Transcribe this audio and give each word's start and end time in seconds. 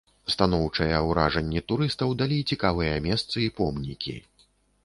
Станоўчыя 0.33 1.01
ўражанні 1.09 1.61
турыстаў 1.71 2.15
далі 2.23 2.39
цікавыя 2.55 2.95
месцы 3.07 3.37
і 3.49 3.55
помнікі. 3.61 4.19